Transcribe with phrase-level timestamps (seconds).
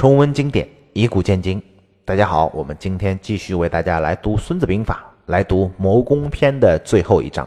[0.00, 1.62] 重温经典，以古鉴今。
[2.06, 7.46] 大家好，我们今天继续为大家来读《孙子兵法》，来读谋攻篇的最后一章。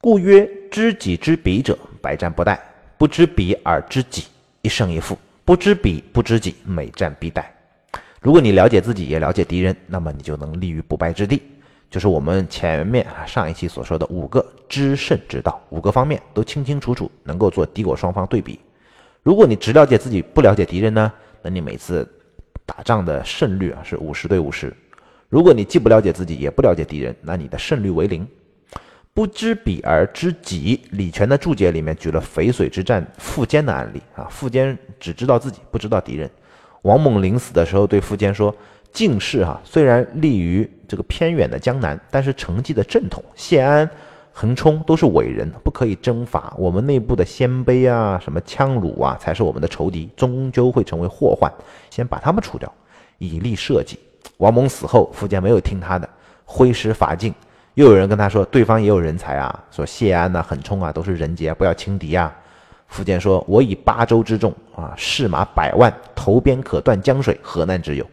[0.00, 2.56] 故曰：知己知彼者，百战不殆；
[2.96, 4.26] 不知彼而知己，
[4.62, 7.42] 一胜一负；不知彼不知己，每战必殆。
[8.20, 11.42] 如果你了解自己，也了解敌人，那么你就能立于不败之地。
[11.90, 18.60] 就是我们前面上一期所说的五个知胜之道，五个方面都清清楚楚，能够做敌我双方对比。
[19.22, 21.12] 如果你只了解自己，不了解敌人呢？
[21.42, 22.08] 那你每次
[22.64, 24.72] 打仗的胜率啊是五十对五十。
[25.28, 28.26] 如果你既不了解自己，也不了解敌人，那你的胜率为零。
[29.12, 36.30] 不知彼而知己，李全的注解里面举了淝水之战苻坚的案例啊，苻坚只知道自己，不知道敌人。
[36.82, 38.54] 王猛临死的时候对苻坚说。
[38.90, 43.88] 晋士哈虽然立于这个偏远的江南，但是成绩的正统，谢安、
[44.40, 46.54] 横冲都是伟人，不可以征伐。
[46.56, 51.52] 我们内部的鲜卑啊、什么羌虏啊，才是我们的仇敌，终究会成为祸患。
[51.90, 52.72] 先把他们除掉，
[53.18, 53.98] 以利社稷。
[54.36, 56.08] 王猛死后，苻坚没有听他的，
[56.44, 57.34] 挥师伐晋。
[57.74, 62.32] 又有人跟他说，对方也有人才啊，说谢安呐、横冲啊都是人杰，不要轻敌啊。
[62.88, 68.06] 苻坚说：“我以八州之众啊，士马百万，投鞭可断江水，何难之有？”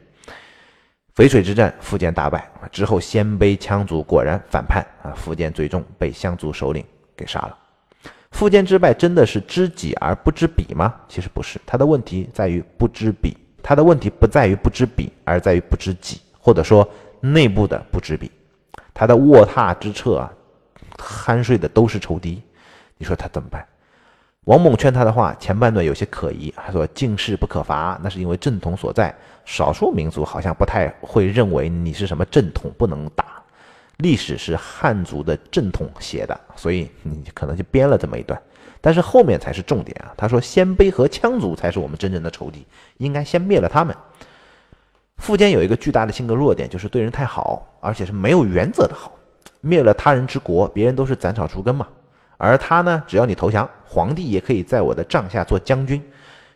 [1.16, 5.16] 淝水之战，苻坚大败之后，鲜卑羌族果然反叛啊！
[5.16, 6.83] 苻坚最终被羌族首领
[7.16, 7.57] 给杀了。
[8.33, 10.94] 苻坚之败真的是知己而不知彼吗？
[11.07, 13.35] 其实不是，他的问题在于不知彼。
[13.63, 16.85] 他的问题不在于不知彼，而在于不知己，或者说
[17.22, 18.29] 内部的不知彼。
[18.94, 20.31] 他的卧榻之侧啊，
[20.97, 22.44] 酣睡的都是仇敌，
[22.97, 23.66] 你说他怎么办？
[24.45, 29.13] 王猛劝他的话，前半段有些可疑，他说：“进士不可伐，那是因为正统所在。
[29.43, 33.25] 少数民族好像不太会认为你是什么正统不能打。
[33.97, 38.39] 历史是汉族的正统写的，所以你可能就编了这么一段。
[38.81, 40.13] 但是后面才是重点啊！
[40.16, 43.95] 他说，鲜卑和羌族才是我们真正的仇敌，应该先灭了他们。
[45.19, 49.11] 苻坚有一个巨大的性格弱点，就是对人太好，而且是没有原则的好。
[49.61, 51.88] 灭了他人之国，别人都是斩草除根嘛。”
[52.38, 56.03] 而他呢，只要你投降，皇帝也可以在我的帐下做将军。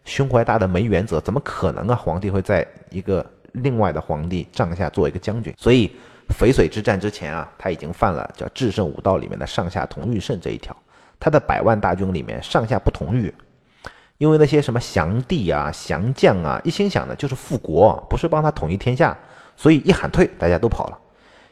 [0.06, 1.96] 胸怀大的没原则，怎么可能啊？
[1.96, 5.54] 皇帝会在一个另外的皇帝帐下做一个将军？
[5.58, 5.92] 所以
[6.30, 10.76] 淝水之战之前啊，他已经犯了叫制胜五道里面的上下同欲胜这一条。
[11.20, 13.32] 他的百万大军里面上下不同欲，
[14.18, 19.16] 因为那些什么降帝啊、降将啊，一心想的就是复国，不是帮他统一天下，
[19.56, 20.98] 所以一喊退，大家都跑了。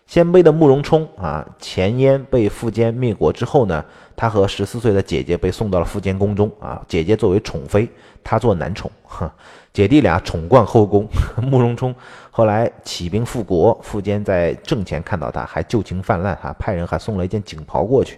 [0.07, 3.83] 鲜卑的慕容冲啊，前燕被苻坚灭国之后呢，
[4.15, 6.81] 他和十四岁的姐姐被送到了苻坚宫中啊。
[6.87, 7.89] 姐姐作为宠妃，
[8.23, 9.29] 他做男宠，哈
[9.73, 11.05] 姐弟俩宠冠后宫。
[11.43, 11.93] 慕容冲
[12.31, 18.17] 后来起兵复国，苻坚在阵前看到他，还旧情泛滥哈，派人还送了一件锦袍过去。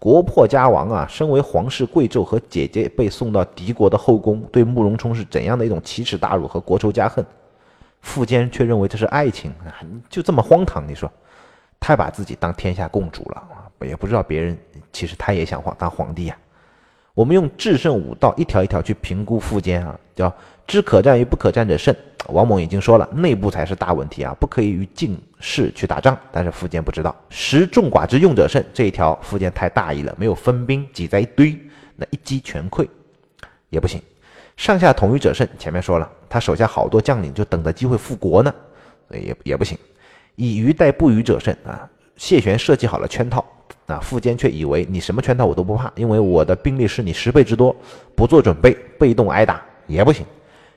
[0.00, 7.24] 国破家亡啊，身为皇室贵胄和姐姐被送到敌国的后宫，对慕容冲是怎样的一种奇耻大辱和国仇家恨？
[8.04, 9.54] 苻坚却认为这是爱情，
[10.10, 10.86] 就这么荒唐。
[10.86, 11.10] 你说，
[11.78, 13.42] 太把自己当天下共主了！
[13.86, 14.56] 也不知道别人
[14.92, 16.36] 其实他也想皇当皇帝呀。
[17.14, 20.32] 我们用制胜五道一条一条去评估苻坚啊，叫
[20.66, 21.94] 知可战与不可战者胜。
[22.28, 26.16] 王猛已经说了，内部才是大问题啊，不可以与进士去打仗。
[26.30, 31.58] 但是苻坚不知道，识众寡之用者胜这一条，苻坚太大意了，没有分兵挤在一堆，
[31.96, 32.88] 那一击全溃
[33.68, 34.00] 也不行。
[34.62, 38.54] 上下统一者胜，前面说了，他手下好多将领就等着机会复国呢，
[39.08, 39.76] 所以也也不行。
[40.36, 41.84] 以鱼代不鱼者胜啊！
[42.14, 43.44] 谢玄设计好了圈套
[43.86, 47.74] 啊，苻坚却以为你什么圈套我都不怕，因为我的兵力是你十倍之多，
[48.14, 50.24] 不做准备，被动挨打也不行。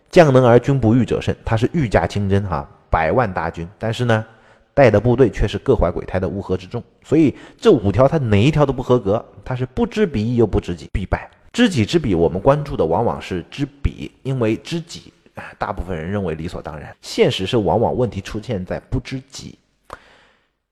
[0.09, 4.25] 将能而君不御者胜，他是御驾亲征哈，百万大军，但是呢，
[4.73, 11.29] 带的部队却是各怀鬼胎的乌合之众，所以这五条他哪一条都不合格，他是不知彼又不知己，必败。
[11.55, 15.13] 知己知彼，我们关注的往往是知彼，因为知己，
[15.57, 16.93] 大部分人认为理所当然。
[17.01, 19.57] 现实是往往问题出现在不知己。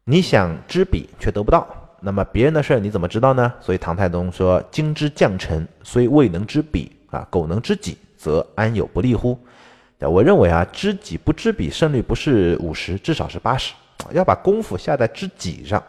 [0.04, 1.66] 你想知彼却得不到，
[2.02, 3.54] 那么别人的事儿你怎么知道呢？
[3.62, 9.40] 所以唐太宗说：“今之将臣，虽未能知彼啊，苟能知己，则安有不利乎？”
[10.00, 13.74] 我认为啊，知己不知彼，胜率不是五十，至少是八十。
[14.12, 15.82] 要把功夫下在知己上。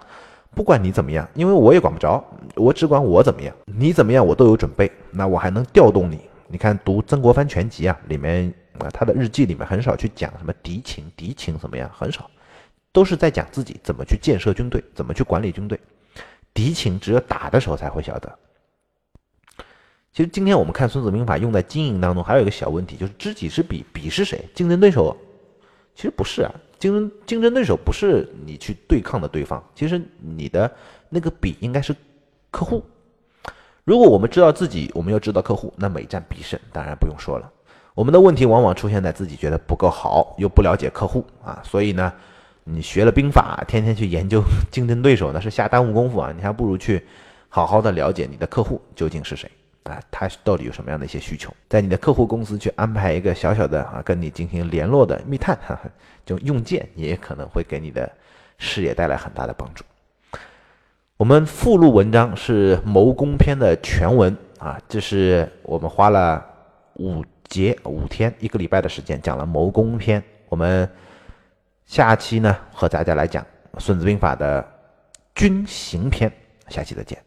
[0.54, 2.24] 不管你怎么样，因为我也管不着，
[2.54, 3.54] 我只管我怎么样。
[3.66, 4.90] 你怎么样，我都有准备。
[5.10, 6.20] 那我还能调动你。
[6.46, 12.30] 你看读曾国藩全集啊，里面啊他的日记里面很少去讲什么敌情，敌情怎么样，很少，
[12.92, 15.78] 都是在讲自己怎么去建设军队，怎么去管理军队。
[16.52, 18.38] 敌情只有打的时候才会晓得。
[20.12, 24.48] 其实今天我们看《孙子兵法》用在经营当中，还有一个小问题，就是知己知彼，彼是谁？
[24.54, 25.16] 竞争对手？
[25.96, 26.54] 其实不是啊。
[26.84, 30.70] 竞争竞争对手不是你去对抗的对方，其实你的
[31.08, 31.96] 那个比应该是
[32.50, 32.84] 客户。
[33.84, 37.50] 如果我们知道自己，我们要知道客户，那每战必胜，当然不用说了。
[37.94, 42.12] 我们的问题往往出现在自己觉得不够好，又不了解客户啊，所以呢，
[42.64, 46.34] 你学了兵法，天天去研究 竞争对手，那是瞎耽误功夫啊！
[46.36, 47.02] 你还不如去
[47.48, 49.50] 好好的了解你的客户究竟是谁
[49.84, 55.90] 啊，他到底有什么样的一些需求，在你的客户公司去安排一个小小的啊跟你进行联络的密探，哈 哈
[56.26, 58.10] 就用剑也可能会给你的
[58.58, 59.84] 事业带来很大的帮助。
[61.16, 66.44] 我们附录文章是谋攻篇的全文啊，这是我们花了
[66.94, 67.24] 五。
[67.46, 70.90] 节五天一个礼拜的时间讲了谋攻篇，我们
[71.84, 73.44] 下期呢和大家来讲
[73.78, 74.66] 《孙子兵法》的
[75.34, 76.32] 军行篇，
[76.68, 77.22] 下期再见。